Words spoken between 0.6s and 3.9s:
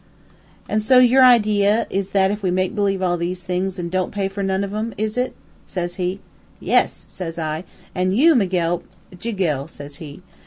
"'An' so your idea is that we make believe all these things, an'